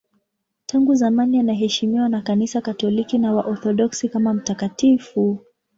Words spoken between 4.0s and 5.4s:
kama mtakatifu.